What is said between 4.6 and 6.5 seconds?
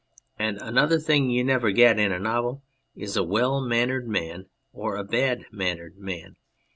or a bad mannered man.